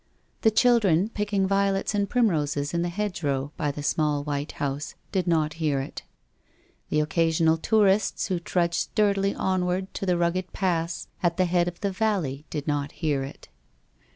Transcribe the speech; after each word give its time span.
The 0.41 0.49
children, 0.49 1.09
picking 1.09 1.45
violets 1.47 1.93
and 1.93 2.09
primroses 2.09 2.73
in 2.73 2.81
the 2.81 2.89
hedgerow 2.89 3.51
by 3.55 3.69
the 3.69 3.83
small 3.83 4.23
white 4.23 4.53
house, 4.53 4.95
did 5.11 5.27
not 5.27 5.53
hear 5.61 5.79
it. 5.79 6.01
The 6.89 6.97
occa 7.01 7.27
sional 7.27 7.61
tourists 7.61 8.25
who 8.25 8.39
trudged 8.39 8.73
sturdily 8.73 9.35
onward 9.35 9.93
to 9.93 10.07
the 10.07 10.17
rugged 10.17 10.53
pass 10.53 11.07
at 11.21 11.37
the 11.37 11.45
head 11.45 11.67
of 11.67 11.81
the 11.81 11.91
valley 11.91 12.45
did 12.49 12.67
not 12.67 12.93
hear 12.93 13.21
it. 13.21 13.47